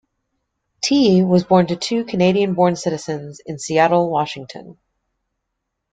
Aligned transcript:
Tee 0.81 1.21
was 1.21 1.43
born 1.43 1.67
to 1.67 1.75
two 1.75 2.03
Canadian-born 2.05 2.75
citizens 2.75 3.39
in 3.45 3.59
Seattle, 3.59 4.09
Washington. 4.09 4.79